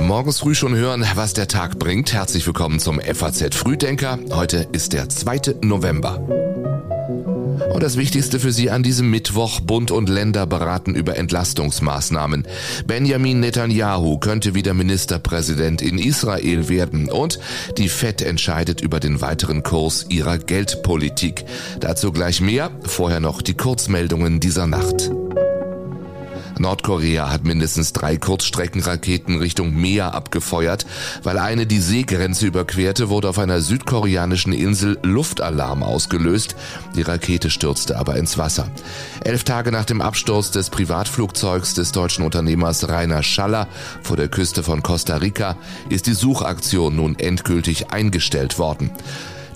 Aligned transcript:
Morgens 0.00 0.40
früh 0.40 0.54
schon 0.54 0.74
hören, 0.74 1.04
was 1.14 1.34
der 1.34 1.48
Tag 1.48 1.78
bringt. 1.78 2.12
Herzlich 2.12 2.46
willkommen 2.46 2.80
zum 2.80 2.98
FAZ 3.00 3.54
Frühdenker. 3.54 4.18
Heute 4.30 4.66
ist 4.72 4.94
der 4.94 5.08
2. 5.08 5.56
November. 5.62 6.18
Und 7.72 7.82
das 7.82 7.96
Wichtigste 7.96 8.40
für 8.40 8.52
Sie 8.52 8.70
an 8.70 8.82
diesem 8.82 9.10
Mittwoch, 9.10 9.60
Bund 9.60 9.90
und 9.90 10.08
Länder 10.08 10.46
beraten 10.46 10.94
über 10.94 11.16
Entlastungsmaßnahmen. 11.16 12.46
Benjamin 12.86 13.40
Netanyahu 13.40 14.18
könnte 14.18 14.54
wieder 14.54 14.74
Ministerpräsident 14.74 15.82
in 15.82 15.98
Israel 15.98 16.68
werden 16.68 17.10
und 17.10 17.38
die 17.76 17.88
FED 17.88 18.22
entscheidet 18.22 18.80
über 18.80 18.98
den 18.98 19.20
weiteren 19.20 19.62
Kurs 19.62 20.06
ihrer 20.08 20.38
Geldpolitik. 20.38 21.44
Dazu 21.80 22.12
gleich 22.12 22.40
mehr, 22.40 22.70
vorher 22.82 23.20
noch 23.20 23.42
die 23.42 23.54
Kurzmeldungen 23.54 24.40
dieser 24.40 24.66
Nacht. 24.66 25.10
Nordkorea 26.60 27.30
hat 27.30 27.44
mindestens 27.44 27.92
drei 27.92 28.16
Kurzstreckenraketen 28.16 29.38
Richtung 29.38 29.74
Meer 29.74 30.14
abgefeuert. 30.14 30.86
Weil 31.22 31.38
eine 31.38 31.66
die 31.66 31.80
Seegrenze 31.80 32.46
überquerte, 32.46 33.08
wurde 33.08 33.28
auf 33.28 33.38
einer 33.38 33.60
südkoreanischen 33.60 34.52
Insel 34.52 34.98
Luftalarm 35.02 35.82
ausgelöst. 35.82 36.56
Die 36.96 37.02
Rakete 37.02 37.50
stürzte 37.50 37.98
aber 37.98 38.16
ins 38.16 38.38
Wasser. 38.38 38.68
Elf 39.24 39.44
Tage 39.44 39.72
nach 39.72 39.84
dem 39.84 40.00
Absturz 40.00 40.50
des 40.50 40.70
Privatflugzeugs 40.70 41.74
des 41.74 41.92
deutschen 41.92 42.24
Unternehmers 42.24 42.88
Rainer 42.88 43.22
Schaller 43.22 43.68
vor 44.02 44.16
der 44.16 44.28
Küste 44.28 44.62
von 44.62 44.82
Costa 44.82 45.16
Rica 45.16 45.56
ist 45.88 46.06
die 46.06 46.14
Suchaktion 46.14 46.96
nun 46.96 47.18
endgültig 47.18 47.90
eingestellt 47.90 48.58
worden. 48.58 48.90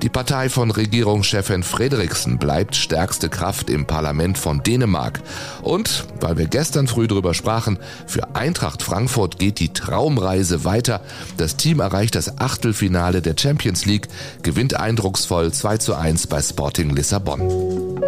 Die 0.02 0.08
Partei 0.08 0.48
von 0.48 0.72
Regierungschefin 0.72 1.62
Frederiksen 1.62 2.38
bleibt 2.38 2.74
stärkste 2.74 3.28
Kraft 3.28 3.70
im 3.70 3.86
Parlament 3.86 4.36
von 4.36 4.60
Dänemark. 4.60 5.20
Und, 5.62 6.06
weil 6.18 6.36
wir 6.36 6.48
gestern 6.48 6.88
früh 6.88 7.06
drüber 7.06 7.34
sprachen, 7.34 7.78
für 8.08 8.34
Eintracht 8.34 8.82
Frankfurt 8.82 9.38
geht 9.38 9.60
die 9.60 9.72
Traumreise 9.72 10.64
weiter. 10.64 11.02
Das 11.36 11.56
Team 11.56 11.78
erreicht 11.78 12.16
das 12.16 12.38
Achtelfinale 12.38 13.22
der 13.22 13.36
Champions 13.38 13.86
League, 13.86 14.08
gewinnt 14.42 14.74
eindrucksvoll 14.74 15.52
2 15.52 15.78
zu 15.78 15.94
1 15.94 16.26
bei 16.26 16.42
Sporting 16.42 16.90
Lissabon. 16.90 18.00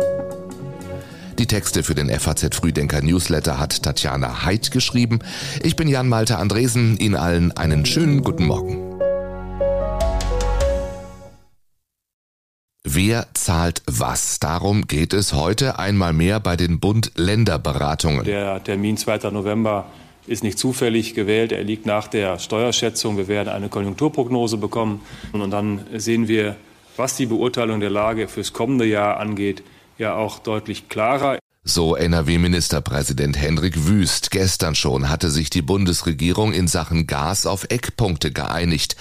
Die 1.39 1.47
Texte 1.47 1.85
für 1.85 1.95
den 1.95 2.11
FAZ 2.11 2.57
Frühdenker 2.57 3.03
Newsletter 3.03 3.61
hat 3.61 3.85
Tatjana 3.85 4.45
Heid 4.45 4.73
geschrieben. 4.73 5.21
Ich 5.63 5.77
bin 5.77 5.87
Jan 5.87 6.09
Malte 6.09 6.39
Andresen. 6.39 6.97
Ihnen 6.99 7.15
allen 7.15 7.57
einen 7.57 7.87
schönen 7.87 8.25
guten 8.25 8.47
Morgen. 8.47 8.84
Wer 12.97 13.27
zahlt 13.35 13.83
was? 13.87 14.39
Darum 14.39 14.87
geht 14.87 15.15
es 15.15 15.33
heute 15.33 15.81
einmal 15.81 16.13
mehr 16.13 16.39
bei 16.39 16.55
den 16.55 16.79
Bund-Länder-Beratungen. 16.79 18.25
Der 18.25 18.63
Termin 18.63 18.97
2. 18.97 19.31
November 19.33 19.87
ist 20.29 20.45
nicht 20.45 20.61
zufällig 20.61 21.13
gewählt. 21.13 21.51
Er 21.51 21.65
liegt 21.65 21.87
nach 21.87 22.07
der 22.07 22.39
Steuerschätzung. 22.39 23.17
Wir 23.17 23.27
werden 23.27 23.49
eine 23.49 23.69
Konjunkturprognose 23.69 24.59
bekommen. 24.59 25.01
Und 25.33 25.51
dann 25.51 25.85
sehen 25.97 26.29
wir, 26.29 26.55
was 26.97 27.17
die 27.17 27.27
Beurteilung 27.27 27.81
der 27.81 27.91
Lage 27.91 28.29
fürs 28.29 28.53
kommende 28.53 28.85
Jahr 28.85 29.19
angeht, 29.19 29.65
ja 29.99 30.15
auch 30.15 30.39
deutlich 30.39 30.89
klarer. 30.89 31.41
So 31.67 31.97
NRW-Ministerpräsident 31.97 33.39
Hendrik 33.39 33.87
Wüst. 33.87 34.31
Gestern 34.31 34.75
schon 34.75 35.09
hatte 35.09 35.31
sich 35.31 35.49
die 35.49 35.63
Bundesregierung 35.63 36.53
in 36.53 36.69
Sachen 36.69 37.07
Gas 37.07 37.47
auf 37.47 37.65
Eckpunkte 37.71 38.31
geeinigt. 38.33 38.97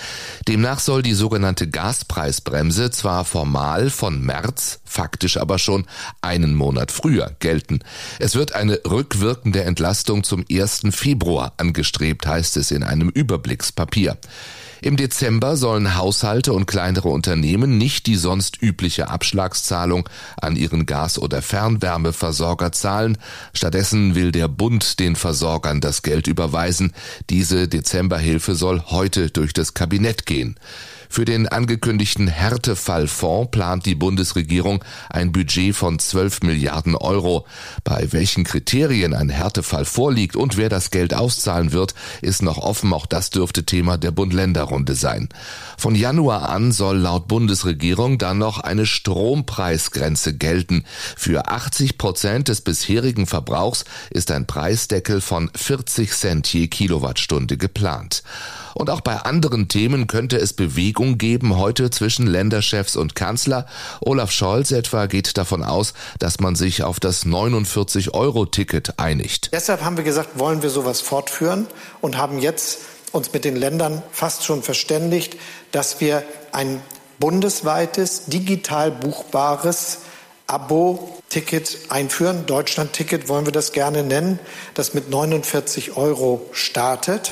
Demnach 0.47 0.79
soll 0.79 1.01
die 1.03 1.13
sogenannte 1.13 1.69
Gaspreisbremse 1.69 2.89
zwar 2.89 3.25
formal 3.25 3.89
von 3.89 4.21
März, 4.21 4.79
faktisch 4.85 5.35
aber 5.35 5.59
schon 5.59 5.85
einen 6.21 6.55
Monat 6.55 6.93
früher 6.93 7.35
gelten. 7.39 7.79
Es 8.19 8.35
wird 8.35 8.55
eine 8.55 8.79
rückwirkende 8.89 9.65
Entlastung 9.65 10.23
zum 10.23 10.45
1. 10.49 10.83
Februar 10.91 11.51
angestrebt, 11.57 12.25
heißt 12.25 12.55
es 12.55 12.71
in 12.71 12.83
einem 12.83 13.09
Überblickspapier. 13.09 14.17
Im 14.83 14.97
Dezember 14.97 15.55
sollen 15.55 15.95
Haushalte 15.95 16.51
und 16.51 16.65
kleinere 16.65 17.07
Unternehmen 17.07 17.77
nicht 17.77 18.05
die 18.05 18.17
sonst 18.17 18.61
übliche 18.61 19.07
Abschlagszahlung 19.07 20.09
an 20.35 20.57
ihren 20.57 20.85
Gas- 20.85 21.17
oder 21.17 21.41
Fernwärmeversorger 21.41 22.73
zahlen. 22.73 23.17
Stattdessen 23.53 24.13
will 24.13 24.33
der 24.33 24.49
Bund 24.49 24.99
den 24.99 25.15
Versorgern 25.15 25.79
das 25.79 26.01
Geld 26.01 26.27
überweisen. 26.27 26.91
Diese 27.29 27.69
Dezemberhilfe 27.69 28.55
soll 28.55 28.83
heute 28.87 29.29
durch 29.29 29.53
das 29.53 29.73
Kabinett 29.73 30.25
gehen. 30.25 30.59
Für 31.13 31.25
den 31.25 31.47
angekündigten 31.47 32.27
Härtefallfonds 32.27 33.51
plant 33.51 33.85
die 33.85 33.93
Bundesregierung 33.93 34.83
ein 35.11 35.31
Budget 35.31 35.75
von 35.75 35.99
12 35.99 36.41
Milliarden 36.41 36.95
Euro. 36.95 37.45
Bei 37.83 38.11
welchen 38.13 38.43
Kriterien 38.43 39.13
ein 39.13 39.29
Härtefall 39.29 39.85
vorliegt 39.85 40.35
und 40.35 40.57
wer 40.57 40.69
das 40.69 40.89
Geld 40.89 41.13
auszahlen 41.13 41.71
wird, 41.71 41.93
ist 42.23 42.41
noch 42.41 42.57
offen. 42.57 42.91
Auch 42.93 43.05
das 43.05 43.29
dürfte 43.29 43.63
Thema 43.63 43.99
der 43.99 44.09
Bund-Länder-Runde 44.09 44.95
sein. 44.95 45.29
Von 45.77 45.93
Januar 45.93 46.49
an 46.49 46.71
soll 46.71 46.97
laut 46.97 47.27
Bundesregierung 47.27 48.17
dann 48.17 48.39
noch 48.39 48.57
eine 48.57 48.87
Strompreisgrenze 48.87 50.35
gelten. 50.35 50.83
Für 51.15 51.47
80 51.47 51.99
Prozent 51.99 52.47
des 52.47 52.61
bisherigen 52.61 53.27
Verbrauchs 53.27 53.85
ist 54.09 54.31
ein 54.31 54.47
Preisdeckel 54.47 55.21
von 55.21 55.51
40 55.53 56.11
Cent 56.11 56.51
je 56.51 56.69
Kilowattstunde 56.69 57.57
geplant. 57.57 58.23
Und 58.75 58.89
auch 58.89 59.01
bei 59.01 59.17
anderen 59.17 59.67
Themen 59.67 60.07
könnte 60.07 60.37
es 60.37 60.53
Bewegung 60.53 61.17
geben 61.17 61.57
heute 61.57 61.89
zwischen 61.89 62.27
Länderchefs 62.27 62.95
und 62.95 63.15
Kanzler. 63.15 63.65
Olaf 64.01 64.31
Scholz 64.31 64.71
etwa 64.71 65.05
geht 65.05 65.37
davon 65.37 65.63
aus, 65.63 65.93
dass 66.19 66.39
man 66.39 66.55
sich 66.55 66.83
auf 66.83 66.99
das 66.99 67.25
49-Euro-Ticket 67.25 68.99
einigt. 68.99 69.49
Deshalb 69.53 69.83
haben 69.83 69.97
wir 69.97 70.03
gesagt, 70.03 70.39
wollen 70.39 70.61
wir 70.61 70.69
sowas 70.69 71.01
fortführen 71.01 71.67
und 72.01 72.17
haben 72.17 72.39
jetzt 72.39 72.79
uns 73.11 73.31
mit 73.31 73.45
den 73.45 73.55
Ländern 73.55 74.01
fast 74.11 74.43
schon 74.43 74.63
verständigt, 74.63 75.37
dass 75.71 76.01
wir 76.01 76.23
ein 76.51 76.81
bundesweites, 77.19 78.25
digital 78.25 78.91
buchbares 78.91 79.99
Abo-Ticket 80.47 81.77
einführen. 81.89 82.45
Deutschland-Ticket 82.45 83.29
wollen 83.29 83.45
wir 83.45 83.53
das 83.53 83.71
gerne 83.71 84.03
nennen, 84.03 84.39
das 84.73 84.93
mit 84.93 85.09
49 85.09 85.95
Euro 85.95 86.49
startet. 86.51 87.31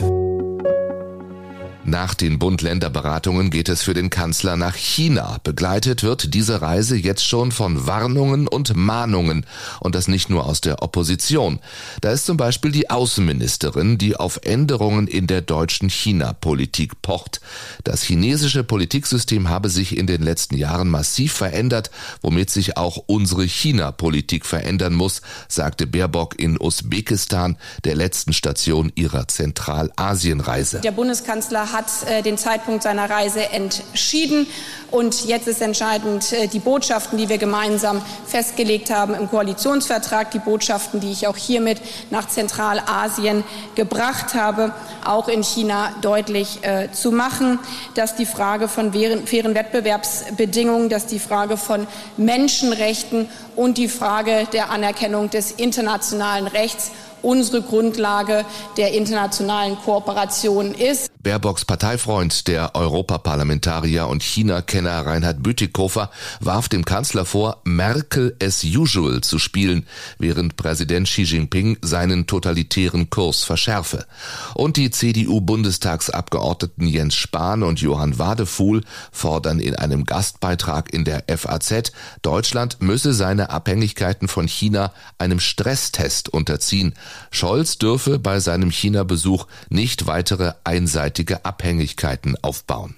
Nach 1.91 2.13
den 2.13 2.39
Bund-Länder-Beratungen 2.39 3.49
geht 3.49 3.67
es 3.67 3.81
für 3.83 3.93
den 3.93 4.09
Kanzler 4.09 4.55
nach 4.55 4.75
China. 4.75 5.39
Begleitet 5.43 6.03
wird 6.03 6.33
diese 6.33 6.61
Reise 6.61 6.95
jetzt 6.95 7.27
schon 7.27 7.51
von 7.51 7.85
Warnungen 7.85 8.47
und 8.47 8.77
Mahnungen. 8.77 9.45
Und 9.81 9.93
das 9.93 10.07
nicht 10.07 10.29
nur 10.29 10.45
aus 10.45 10.61
der 10.61 10.83
Opposition. 10.83 11.59
Da 11.99 12.11
ist 12.11 12.25
zum 12.25 12.37
Beispiel 12.37 12.71
die 12.71 12.89
Außenministerin, 12.89 13.97
die 13.97 14.15
auf 14.15 14.39
Änderungen 14.43 15.07
in 15.07 15.27
der 15.27 15.41
deutschen 15.41 15.89
China-Politik 15.89 17.01
pocht. 17.01 17.41
Das 17.83 18.03
chinesische 18.03 18.63
Politiksystem 18.63 19.49
habe 19.49 19.67
sich 19.67 19.97
in 19.97 20.07
den 20.07 20.21
letzten 20.21 20.55
Jahren 20.55 20.87
massiv 20.87 21.33
verändert, 21.33 21.91
womit 22.21 22.51
sich 22.51 22.77
auch 22.77 23.03
unsere 23.07 23.43
China-Politik 23.43 24.45
verändern 24.45 24.93
muss, 24.93 25.21
sagte 25.49 25.87
Baerbock 25.87 26.39
in 26.39 26.57
Usbekistan, 26.57 27.57
der 27.83 27.95
letzten 27.95 28.31
Station 28.31 28.93
ihrer 28.95 29.27
Zentralasienreise. 29.27 30.79
Der 30.79 30.91
Bundeskanzler 30.91 31.73
hat 31.73 31.80
hat 31.81 32.09
äh, 32.09 32.21
den 32.21 32.37
Zeitpunkt 32.37 32.83
seiner 32.83 33.09
Reise 33.09 33.49
entschieden. 33.49 34.47
Und 34.91 35.25
jetzt 35.25 35.47
ist 35.47 35.61
entscheidend 35.61 36.33
äh, 36.33 36.47
die 36.47 36.59
Botschaften, 36.59 37.17
die 37.17 37.29
wir 37.29 37.37
gemeinsam 37.37 38.01
festgelegt 38.27 38.91
haben 38.91 39.15
im 39.15 39.29
Koalitionsvertrag, 39.29 40.31
die 40.31 40.39
Botschaften, 40.39 40.99
die 40.99 41.11
ich 41.11 41.27
auch 41.27 41.37
hiermit 41.37 41.81
nach 42.09 42.27
Zentralasien 42.27 43.43
gebracht 43.75 44.35
habe, 44.35 44.73
auch 45.05 45.27
in 45.27 45.43
China 45.43 45.93
deutlich 46.01 46.59
äh, 46.63 46.91
zu 46.91 47.11
machen, 47.11 47.57
dass 47.95 48.15
die 48.15 48.25
Frage 48.25 48.67
von 48.67 48.93
fairen 48.93 49.55
Wettbewerbsbedingungen, 49.55 50.89
dass 50.89 51.07
die 51.07 51.19
Frage 51.19 51.57
von 51.57 51.87
Menschenrechten 52.17 53.29
und 53.55 53.77
die 53.77 53.87
Frage 53.87 54.47
der 54.53 54.69
Anerkennung 54.69 55.29
des 55.29 55.51
internationalen 55.51 56.47
Rechts 56.47 56.91
unsere 57.21 57.61
Grundlage 57.61 58.45
der 58.77 58.93
internationalen 58.93 59.77
Kooperation 59.77 60.73
ist. 60.73 61.10
Baerbocks 61.23 61.65
Parteifreund, 61.65 62.47
der 62.47 62.73
Europaparlamentarier 62.73 64.07
und 64.07 64.23
China-Kenner 64.23 65.05
Reinhard 65.05 65.43
Bütikofer, 65.43 66.09
warf 66.39 66.67
dem 66.67 66.83
Kanzler 66.83 67.25
vor, 67.25 67.61
Merkel 67.63 68.35
as 68.41 68.63
usual 68.63 69.21
zu 69.21 69.37
spielen, 69.37 69.85
während 70.17 70.55
Präsident 70.55 71.07
Xi 71.07 71.21
Jinping 71.21 71.77
seinen 71.83 72.25
totalitären 72.25 73.11
Kurs 73.11 73.43
verschärfe. 73.43 74.07
Und 74.55 74.77
die 74.77 74.89
CDU-Bundestagsabgeordneten 74.89 76.87
Jens 76.87 77.13
Spahn 77.13 77.61
und 77.61 77.81
Johann 77.81 78.17
Wadefuhl 78.17 78.81
fordern 79.11 79.59
in 79.59 79.75
einem 79.75 80.05
Gastbeitrag 80.05 80.91
in 80.91 81.05
der 81.05 81.25
FAZ, 81.27 81.91
Deutschland 82.23 82.81
müsse 82.81 83.13
seine 83.13 83.51
Abhängigkeiten 83.51 84.27
von 84.27 84.47
China 84.47 84.91
einem 85.19 85.39
Stresstest 85.39 86.29
unterziehen. 86.29 86.95
Scholz 87.29 87.77
dürfe 87.77 88.17
bei 88.17 88.39
seinem 88.39 88.71
China-Besuch 88.71 89.45
nicht 89.69 90.07
weitere 90.07 90.53
einseitige 90.63 91.10
Abhängigkeiten 91.43 92.35
aufbauen. 92.41 92.95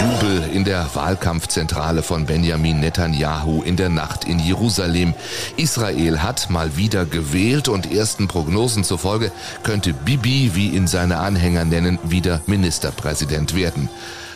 Jubel 0.00 0.42
in 0.52 0.64
der 0.64 0.88
Wahlkampfzentrale 0.94 2.02
von 2.02 2.26
Benjamin 2.26 2.80
Netanyahu 2.80 3.62
in 3.62 3.76
der 3.76 3.88
Nacht 3.88 4.24
in 4.24 4.38
Jerusalem. 4.40 5.14
Israel 5.56 6.22
hat 6.22 6.50
mal 6.50 6.76
wieder 6.76 7.06
gewählt 7.06 7.68
und 7.68 7.92
ersten 7.92 8.26
Prognosen 8.26 8.82
zufolge 8.82 9.30
könnte 9.62 9.92
Bibi, 9.92 10.52
wie 10.54 10.70
ihn 10.70 10.88
seine 10.88 11.18
Anhänger 11.18 11.64
nennen, 11.64 11.98
wieder 12.02 12.40
Ministerpräsident 12.46 13.54
werden. 13.54 13.88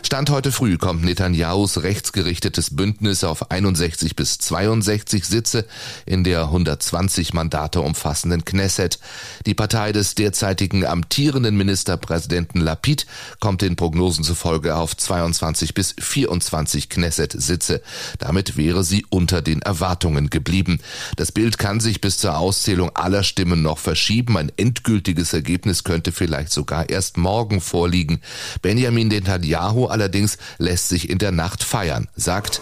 Stand 0.06 0.30
heute 0.30 0.52
früh 0.52 0.76
kommt 0.76 1.04
Netanyahus 1.04 1.82
rechtsgerichtetes 1.82 2.76
Bündnis 2.76 3.24
auf 3.24 3.50
61 3.50 4.14
bis 4.14 4.38
62 4.38 5.24
Sitze 5.24 5.66
in 6.06 6.22
der 6.22 6.42
120 6.42 7.34
Mandate 7.34 7.80
umfassenden 7.80 8.44
Knesset. 8.44 9.00
Die 9.46 9.54
Partei 9.54 9.90
des 9.90 10.14
derzeitigen 10.14 10.86
amtierenden 10.86 11.56
Ministerpräsidenten 11.56 12.60
Lapid 12.60 13.08
kommt 13.40 13.62
den 13.62 13.74
Prognosen 13.74 14.22
zufolge 14.22 14.76
auf 14.76 14.96
22 14.96 15.74
bis 15.74 15.96
24 15.98 16.88
Knesset-Sitze. 16.88 17.82
Damit 18.20 18.56
wäre 18.56 18.84
sie 18.84 19.04
unter 19.10 19.42
den 19.42 19.60
Erwartungen 19.62 20.30
geblieben. 20.30 20.78
Das 21.16 21.32
Bild 21.32 21.58
kann 21.58 21.80
sich 21.80 22.00
bis 22.00 22.18
zur 22.18 22.38
Auszählung 22.38 22.94
aller 22.94 23.24
Stimmen 23.24 23.60
noch 23.60 23.78
verschieben. 23.78 24.38
Ein 24.38 24.52
endgültiges 24.56 25.32
Ergebnis 25.32 25.82
könnte 25.82 26.12
vielleicht 26.12 26.52
sogar 26.52 26.90
erst 26.90 27.16
morgen 27.16 27.60
vorliegen. 27.60 28.20
Benjamin 28.62 29.08
Netanyahu 29.08 29.95
allerdings 29.96 30.36
lässt 30.58 30.90
sich 30.90 31.08
in 31.08 31.16
der 31.16 31.32
Nacht 31.32 31.64
feiern, 31.64 32.06
sagt, 32.16 32.60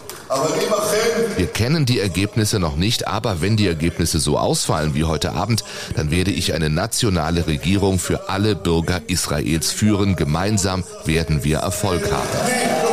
wir 1.37 1.47
kennen 1.49 1.85
die 1.85 1.99
Ergebnisse 1.99 2.61
noch 2.61 2.77
nicht, 2.77 3.09
aber 3.09 3.41
wenn 3.41 3.57
die 3.57 3.67
Ergebnisse 3.67 4.21
so 4.21 4.39
ausfallen 4.39 4.95
wie 4.95 5.03
heute 5.03 5.33
Abend, 5.33 5.65
dann 5.97 6.13
werde 6.13 6.31
ich 6.31 6.55
eine 6.55 6.71
nationale 6.71 7.49
Regierung 7.49 7.99
für 7.99 8.29
alle 8.29 8.55
Bürger 8.55 9.03
Israels 9.09 9.73
führen. 9.73 10.15
Gemeinsam 10.15 10.85
werden 11.05 11.43
wir 11.43 11.59
Erfolg 11.59 12.11
haben. 12.11 12.84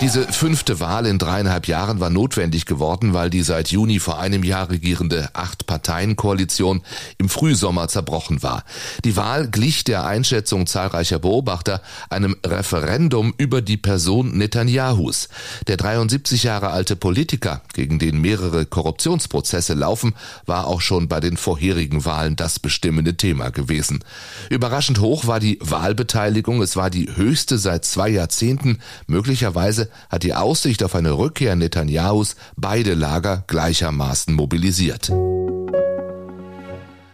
Diese 0.00 0.26
fünfte 0.32 0.80
Wahl 0.80 1.04
in 1.04 1.18
dreieinhalb 1.18 1.66
Jahren 1.66 2.00
war 2.00 2.08
notwendig 2.08 2.64
geworden, 2.64 3.12
weil 3.12 3.28
die 3.28 3.42
seit 3.42 3.68
Juni 3.68 3.98
vor 3.98 4.18
einem 4.18 4.44
Jahr 4.44 4.70
regierende 4.70 5.28
Acht-Parteien-Koalition 5.34 6.80
im 7.18 7.28
Frühsommer 7.28 7.86
zerbrochen 7.86 8.42
war. 8.42 8.64
Die 9.04 9.18
Wahl 9.18 9.48
glich 9.48 9.84
der 9.84 10.06
Einschätzung 10.06 10.66
zahlreicher 10.66 11.18
Beobachter 11.18 11.82
einem 12.08 12.34
Referendum 12.46 13.34
über 13.36 13.60
die 13.60 13.76
Person 13.76 14.38
Netanyahus. 14.38 15.28
Der 15.66 15.76
73 15.76 16.44
Jahre 16.44 16.70
alte 16.70 16.96
Politiker, 16.96 17.60
gegen 17.74 17.98
den 17.98 18.22
mehrere 18.22 18.64
Korruptionsprozesse 18.64 19.74
laufen, 19.74 20.14
war 20.46 20.66
auch 20.66 20.80
schon 20.80 21.08
bei 21.08 21.20
den 21.20 21.36
vorherigen 21.36 22.06
Wahlen 22.06 22.36
das 22.36 22.58
bestimmende 22.58 23.18
Thema 23.18 23.50
gewesen. 23.50 24.02
Überraschend 24.48 25.00
hoch 25.00 25.26
war 25.26 25.40
die 25.40 25.58
Wahlbeteiligung. 25.60 26.62
Es 26.62 26.74
war 26.74 26.88
die 26.88 27.14
höchste 27.14 27.58
seit 27.58 27.84
zwei 27.84 28.08
Jahrzehnten, 28.08 28.78
möglicherweise 29.06 29.89
hat 30.08 30.22
die 30.22 30.34
Aussicht 30.34 30.82
auf 30.82 30.94
eine 30.94 31.12
Rückkehr 31.12 31.56
Netanyahus 31.56 32.36
beide 32.56 32.94
Lager 32.94 33.44
gleichermaßen 33.46 34.34
mobilisiert 34.34 35.10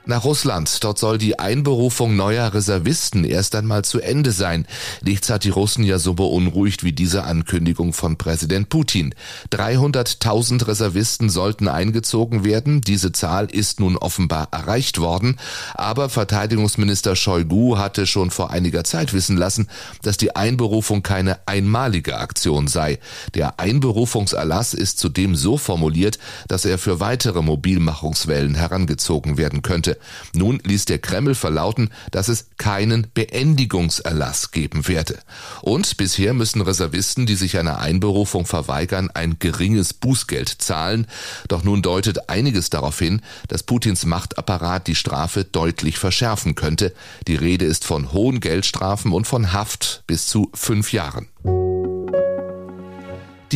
nach 0.08 0.24
Russland. 0.24 0.82
Dort 0.84 0.98
soll 0.98 1.18
die 1.18 1.38
Einberufung 1.38 2.16
neuer 2.16 2.54
Reservisten 2.54 3.24
erst 3.24 3.54
einmal 3.54 3.84
zu 3.84 4.00
Ende 4.00 4.32
sein. 4.32 4.66
Nichts 5.02 5.30
hat 5.30 5.44
die 5.44 5.50
Russen 5.50 5.84
ja 5.84 5.98
so 5.98 6.14
beunruhigt 6.14 6.84
wie 6.84 6.92
diese 6.92 7.24
Ankündigung 7.24 7.92
von 7.92 8.16
Präsident 8.16 8.68
Putin. 8.68 9.14
300.000 9.50 10.66
Reservisten 10.68 11.30
sollten 11.30 11.68
eingezogen 11.68 12.44
werden. 12.44 12.80
Diese 12.80 13.12
Zahl 13.12 13.46
ist 13.46 13.80
nun 13.80 13.96
offenbar 13.96 14.48
erreicht 14.52 14.98
worden. 14.98 15.38
Aber 15.74 16.08
Verteidigungsminister 16.08 17.16
Shoigu 17.16 17.78
hatte 17.78 18.06
schon 18.06 18.30
vor 18.30 18.50
einiger 18.50 18.84
Zeit 18.84 19.12
wissen 19.12 19.36
lassen, 19.36 19.68
dass 20.02 20.16
die 20.16 20.36
Einberufung 20.36 21.02
keine 21.02 21.38
einmalige 21.46 22.18
Aktion 22.18 22.68
sei. 22.68 22.98
Der 23.34 23.58
Einberufungserlass 23.60 24.74
ist 24.74 24.98
zudem 24.98 25.36
so 25.36 25.58
formuliert, 25.58 26.18
dass 26.48 26.64
er 26.64 26.78
für 26.78 27.00
weitere 27.00 27.42
Mobilmachungswellen 27.42 28.54
herangezogen 28.54 29.36
werden 29.38 29.62
könnte. 29.62 29.95
Nun 30.34 30.60
ließ 30.64 30.84
der 30.84 30.98
Kreml 30.98 31.34
verlauten, 31.34 31.90
dass 32.10 32.28
es 32.28 32.46
keinen 32.58 33.06
Beendigungserlass 33.14 34.50
geben 34.50 34.88
werde. 34.88 35.18
Und 35.62 35.96
bisher 35.96 36.34
müssen 36.34 36.60
Reservisten, 36.60 37.26
die 37.26 37.36
sich 37.36 37.58
einer 37.58 37.78
Einberufung 37.78 38.46
verweigern, 38.46 39.10
ein 39.12 39.38
geringes 39.38 39.92
Bußgeld 39.92 40.48
zahlen. 40.48 41.06
Doch 41.48 41.64
nun 41.64 41.82
deutet 41.82 42.28
einiges 42.28 42.70
darauf 42.70 42.98
hin, 42.98 43.22
dass 43.48 43.62
Putins 43.62 44.06
Machtapparat 44.06 44.86
die 44.86 44.94
Strafe 44.94 45.44
deutlich 45.44 45.98
verschärfen 45.98 46.54
könnte. 46.54 46.92
Die 47.26 47.36
Rede 47.36 47.64
ist 47.64 47.84
von 47.84 48.12
hohen 48.12 48.40
Geldstrafen 48.40 49.12
und 49.12 49.26
von 49.26 49.52
Haft 49.52 50.04
bis 50.06 50.26
zu 50.26 50.50
fünf 50.54 50.92
Jahren. 50.92 51.28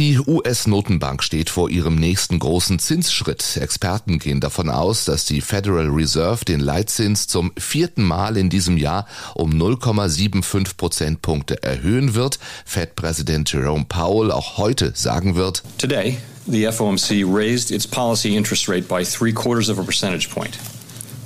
Die 0.00 0.18
US-Notenbank 0.18 1.22
steht 1.22 1.50
vor 1.50 1.68
ihrem 1.68 1.94
nächsten 1.96 2.38
großen 2.38 2.78
Zinsschritt. 2.78 3.58
Experten 3.58 4.18
gehen 4.18 4.40
davon 4.40 4.70
aus, 4.70 5.04
dass 5.04 5.26
die 5.26 5.42
Federal 5.42 5.88
Reserve 5.88 6.42
den 6.46 6.60
Leitzins 6.60 7.26
zum 7.26 7.52
vierten 7.58 8.04
Mal 8.04 8.38
in 8.38 8.48
diesem 8.48 8.78
Jahr 8.78 9.06
um 9.34 9.50
0,75 9.50 10.78
Prozentpunkte 10.78 11.62
erhöhen 11.62 12.14
wird. 12.14 12.38
Fed-Präsident 12.64 13.52
Jerome 13.52 13.84
Powell 13.90 14.30
auch 14.30 14.56
heute 14.56 14.92
sagen 14.94 15.34
wird, 15.36 15.62
Today, 15.76 16.16
the 16.46 16.66
FOMC 16.68 17.22
raised 17.22 17.70
its 17.70 17.86
policy 17.86 18.34
interest 18.34 18.70
rate 18.70 18.88
by 18.88 19.04
three 19.04 19.34
quarters 19.34 19.68
of 19.68 19.78
a 19.78 19.82
percentage 19.82 20.30
point. 20.30 20.58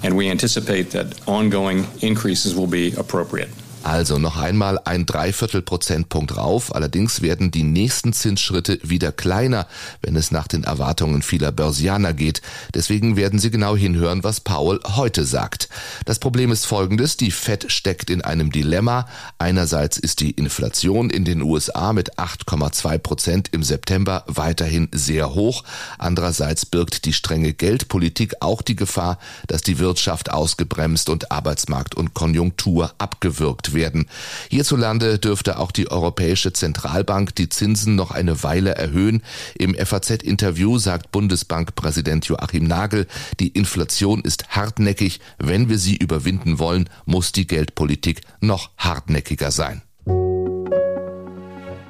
And 0.02 0.18
we 0.18 0.28
anticipate 0.28 0.90
that 0.90 1.14
ongoing 1.28 1.86
increases 2.00 2.56
will 2.56 2.66
be 2.66 2.92
appropriate. 2.98 3.50
Also 3.84 4.18
noch 4.18 4.38
einmal 4.38 4.80
ein 4.86 5.04
Dreiviertel 5.04 5.60
Prozentpunkt 5.60 6.38
rauf. 6.38 6.74
Allerdings 6.74 7.20
werden 7.20 7.50
die 7.50 7.64
nächsten 7.64 8.14
Zinsschritte 8.14 8.78
wieder 8.82 9.12
kleiner, 9.12 9.66
wenn 10.00 10.16
es 10.16 10.30
nach 10.30 10.48
den 10.48 10.64
Erwartungen 10.64 11.20
vieler 11.20 11.52
Börsianer 11.52 12.14
geht. 12.14 12.40
Deswegen 12.72 13.16
werden 13.16 13.38
Sie 13.38 13.50
genau 13.50 13.76
hinhören, 13.76 14.24
was 14.24 14.40
Paul 14.40 14.80
heute 14.96 15.26
sagt. 15.26 15.68
Das 16.06 16.18
Problem 16.18 16.50
ist 16.50 16.64
folgendes. 16.64 17.18
Die 17.18 17.30
Fed 17.30 17.70
steckt 17.70 18.08
in 18.08 18.22
einem 18.22 18.50
Dilemma. 18.50 19.06
Einerseits 19.36 19.98
ist 19.98 20.20
die 20.20 20.30
Inflation 20.30 21.10
in 21.10 21.26
den 21.26 21.42
USA 21.42 21.92
mit 21.92 22.18
8,2 22.18 22.96
Prozent 22.96 23.48
im 23.52 23.62
September 23.62 24.24
weiterhin 24.26 24.88
sehr 24.92 25.34
hoch. 25.34 25.62
Andererseits 25.98 26.64
birgt 26.64 27.04
die 27.04 27.12
strenge 27.12 27.52
Geldpolitik 27.52 28.36
auch 28.40 28.62
die 28.62 28.76
Gefahr, 28.76 29.18
dass 29.46 29.60
die 29.60 29.78
Wirtschaft 29.78 30.30
ausgebremst 30.32 31.10
und 31.10 31.30
Arbeitsmarkt 31.30 31.94
und 31.94 32.14
Konjunktur 32.14 32.94
abgewürgt 32.96 33.73
werden. 33.74 34.06
Hierzulande 34.50 35.18
dürfte 35.18 35.58
auch 35.58 35.72
die 35.72 35.90
Europäische 35.90 36.52
Zentralbank 36.52 37.34
die 37.34 37.48
Zinsen 37.48 37.94
noch 37.94 38.10
eine 38.10 38.42
Weile 38.42 38.74
erhöhen. 38.74 39.22
Im 39.58 39.74
FAZ-Interview 39.74 40.78
sagt 40.78 41.12
Bundesbankpräsident 41.12 42.26
Joachim 42.26 42.66
Nagel, 42.66 43.06
die 43.40 43.48
Inflation 43.48 44.22
ist 44.22 44.48
hartnäckig. 44.50 45.20
Wenn 45.38 45.68
wir 45.68 45.78
sie 45.78 45.96
überwinden 45.96 46.58
wollen, 46.58 46.88
muss 47.04 47.32
die 47.32 47.46
Geldpolitik 47.46 48.20
noch 48.40 48.70
hartnäckiger 48.78 49.50
sein. 49.50 49.82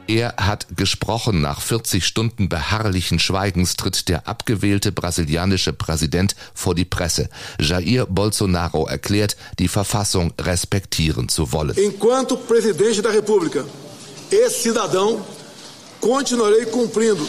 Er 0.06 0.34
hat 0.37 0.66
gesprochen. 0.76 1.40
Nach 1.40 1.61
40 1.61 2.04
Stunden 2.04 2.49
beharrlichen 2.49 3.18
Schweigens 3.18 3.76
tritt 3.76 4.08
der 4.08 4.28
abgewählte 4.28 4.92
brasilianische 4.92 5.73
Präsident 5.73 6.37
vor 6.54 6.75
die 6.75 6.84
Presse. 6.84 7.28
Jair 7.58 8.06
Bolsonaro 8.06 8.87
erklärt, 8.87 9.37
die 9.58 9.68
Verfassung 9.68 10.34
respektieren 10.38 11.28
zu 11.28 11.52
wollen. 11.52 11.76
Enquanto 11.76 12.37
presidente 12.37 13.02
da 13.02 13.11
República 13.11 13.64
e 14.30 14.50
cidadão, 14.50 15.25
continuarei 16.00 16.66
cumprindo 16.66 17.26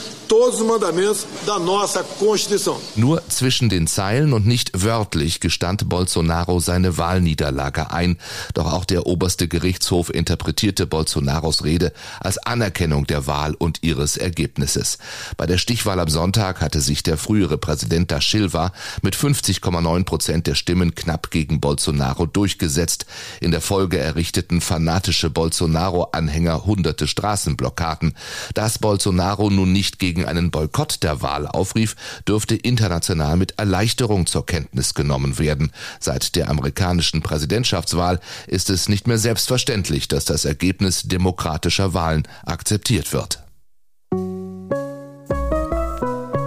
Nur 2.95 3.21
zwischen 3.29 3.69
den 3.69 3.87
Zeilen 3.87 4.33
und 4.33 4.47
nicht 4.47 4.71
wörtlich 4.83 5.39
gestand 5.39 5.87
Bolsonaro 5.87 6.59
seine 6.59 6.97
Wahlniederlage 6.97 7.91
ein. 7.91 8.17
Doch 8.53 8.71
auch 8.71 8.85
der 8.85 9.05
oberste 9.05 9.47
Gerichtshof 9.47 10.09
interpretierte 10.09 10.87
Bolsonaros 10.87 11.63
Rede 11.63 11.93
als 12.19 12.37
Anerkennung 12.37 13.05
der 13.07 13.27
Wahl 13.27 13.53
und 13.53 13.83
ihres 13.83 14.17
Ergebnisses. 14.17 14.97
Bei 15.37 15.45
der 15.45 15.57
Stichwahl 15.57 15.99
am 15.99 16.07
Sonntag 16.07 16.61
hatte 16.61 16.81
sich 16.81 17.03
der 17.03 17.17
frühere 17.17 17.57
Präsident 17.57 18.11
da 18.11 18.21
Silva 18.21 18.71
mit 19.01 19.15
50,9 19.15 20.03
Prozent 20.05 20.47
der 20.47 20.55
Stimmen 20.55 20.95
knapp 20.95 21.31
gegen 21.31 21.59
Bolsonaro 21.59 22.25
durchgesetzt. 22.25 23.05
In 23.41 23.51
der 23.51 23.61
Folge 23.61 23.97
errichteten 23.99 24.61
fanatische 24.61 25.29
Bolsonaro-Anhänger 25.29 26.65
hunderte 26.65 27.07
Straßenblockaden. 27.07 28.15
Dass 28.53 28.79
Bolsonaro 28.79 29.49
nun 29.49 29.71
nicht 29.71 29.99
gegen 29.99 30.14
gegen 30.15 30.27
einen 30.27 30.49
Boykott 30.49 31.03
der 31.03 31.21
Wahl 31.21 31.45
aufrief, 31.45 31.95
dürfte 32.27 32.55
international 32.55 33.35
mit 33.35 33.59
Erleichterung 33.59 34.25
zur 34.25 34.45
Kenntnis 34.45 34.93
genommen 34.93 35.37
werden. 35.37 35.71
Seit 35.99 36.35
der 36.35 36.49
amerikanischen 36.49 37.21
Präsidentschaftswahl 37.21 38.19
ist 38.47 38.69
es 38.69 38.87
nicht 38.87 39.07
mehr 39.07 39.17
selbstverständlich, 39.17 40.07
dass 40.07 40.25
das 40.25 40.45
Ergebnis 40.45 41.03
demokratischer 41.03 41.93
Wahlen 41.93 42.27
akzeptiert 42.45 43.11
wird. 43.11 43.44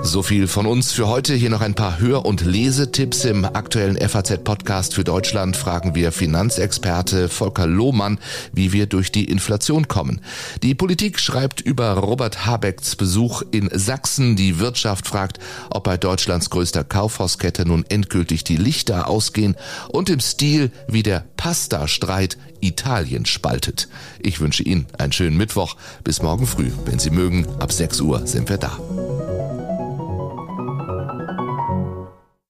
So 0.09 0.23
viel 0.23 0.49
von 0.49 0.65
uns 0.65 0.91
für 0.93 1.07
heute. 1.07 1.35
Hier 1.35 1.51
noch 1.51 1.61
ein 1.61 1.75
paar 1.75 2.01
Hör- 2.01 2.25
und 2.25 2.41
Lesetipps. 2.41 3.27
Im 3.27 3.45
aktuellen 3.45 3.99
FAZ-Podcast 3.99 4.95
für 4.95 5.05
Deutschland 5.05 5.55
fragen 5.55 5.95
wir 5.95 6.13
Finanzexperte 6.13 7.29
Volker 7.29 7.67
Lohmann, 7.67 8.19
wie 8.51 8.73
wir 8.73 8.87
durch 8.87 9.13
die 9.13 9.25
Inflation 9.25 9.87
kommen. 9.87 10.23
Die 10.63 10.75
Politik 10.75 11.21
schreibt 11.21 11.61
über 11.61 11.93
Robert 11.93 12.47
Habecks 12.47 12.97
Besuch 12.97 13.43
in 13.51 13.69
Sachsen. 13.71 14.35
Die 14.35 14.59
Wirtschaft 14.59 15.07
fragt, 15.07 15.41
ob 15.69 15.85
bei 15.85 15.99
Deutschlands 15.99 16.49
größter 16.49 16.85
Kaufhauskette 16.85 17.67
nun 17.67 17.85
endgültig 17.91 18.45
die 18.45 18.57
Lichter 18.57 19.09
ausgehen 19.09 19.57
und 19.91 20.09
im 20.09 20.21
Stil 20.21 20.71
wie 20.89 21.03
der 21.03 21.27
Pasta-Streit 21.37 22.39
Italien 22.63 23.27
spaltet. 23.27 23.89
Ich 24.21 24.41
wünsche 24.41 24.63
Ihnen 24.63 24.87
einen 24.97 25.13
schönen 25.13 25.37
Mittwoch. 25.37 25.77
Bis 26.03 26.23
morgen 26.23 26.47
früh. 26.47 26.71
Wenn 26.87 26.99
Sie 26.99 27.11
mögen, 27.11 27.47
ab 27.61 27.73
6 27.73 28.01
Uhr 28.01 28.27
sind 28.27 28.49
wir 28.49 28.57
da. 28.57 28.79